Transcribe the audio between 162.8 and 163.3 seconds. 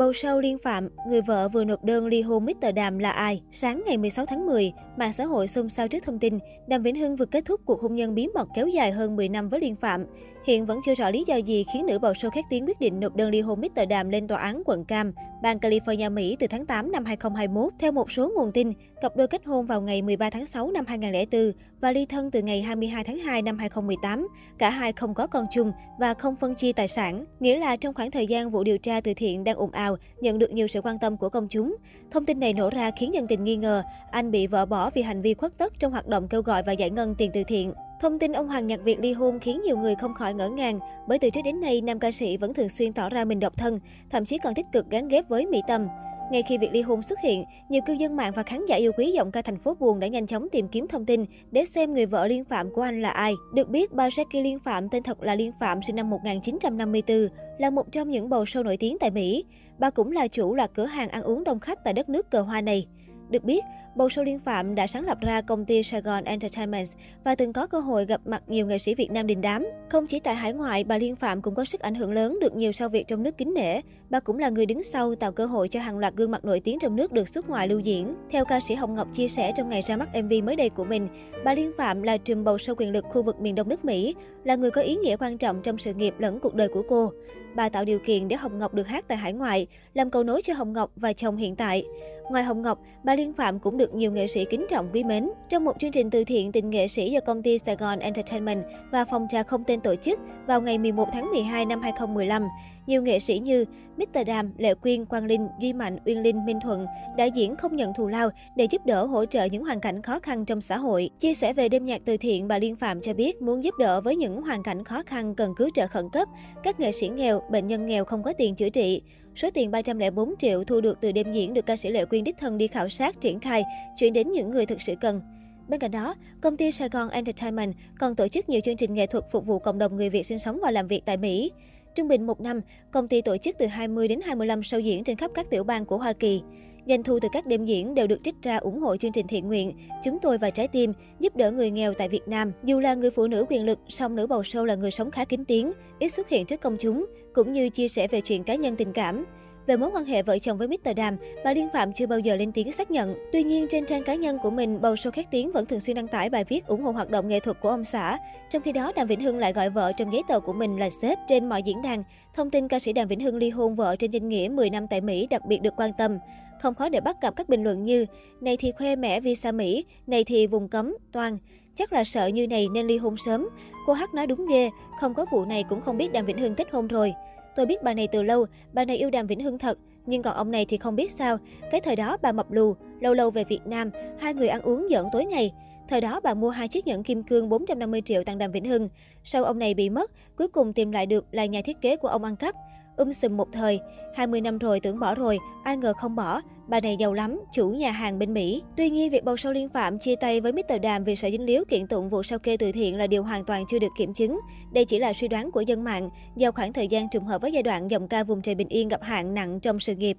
Đàm Vĩnh